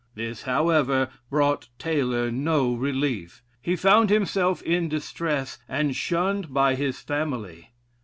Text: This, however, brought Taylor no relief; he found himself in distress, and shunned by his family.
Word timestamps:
This, 0.15 0.41
however, 0.41 1.09
brought 1.29 1.67
Taylor 1.77 2.31
no 2.31 2.73
relief; 2.73 3.43
he 3.61 3.75
found 3.75 4.09
himself 4.09 4.63
in 4.63 4.89
distress, 4.89 5.59
and 5.69 5.95
shunned 5.95 6.51
by 6.51 6.73
his 6.73 6.99
family. 7.01 7.69